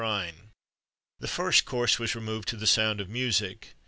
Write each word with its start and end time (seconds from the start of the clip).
_]The 1.19 1.27
first 1.27 1.65
course 1.65 1.99
was 1.99 2.15
removed 2.15 2.47
to 2.47 2.55
the 2.57 2.65
sound 2.65 2.99
of 2.99 3.07
music. 3.07 3.75